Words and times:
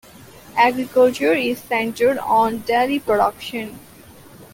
Agriculture 0.57 1.33
is 1.33 1.59
centered 1.59 2.17
on 2.17 2.57
dairy 2.61 2.97
production. 2.97 3.77